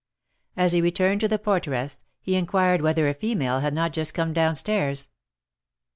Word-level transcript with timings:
As 0.57 0.71
he 0.71 0.81
returned 0.81 1.21
to 1.21 1.27
the 1.27 1.37
porteress, 1.37 2.03
he 2.23 2.33
inquired 2.33 2.81
whether 2.81 3.07
a 3.07 3.13
female 3.13 3.59
had 3.59 3.75
not 3.75 3.93
just 3.93 4.15
come 4.15 4.33
down 4.33 4.55
stairs. 4.55 5.09